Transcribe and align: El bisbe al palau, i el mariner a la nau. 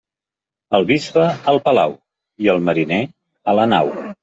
El 0.77 0.87
bisbe 0.91 1.25
al 1.51 1.61
palau, 1.67 1.95
i 2.47 2.51
el 2.57 2.65
mariner 2.71 3.01
a 3.53 3.57
la 3.61 3.71
nau. 3.77 3.97